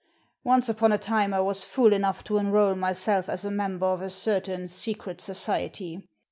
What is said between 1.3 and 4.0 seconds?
I was fool enough to enrol myself as a member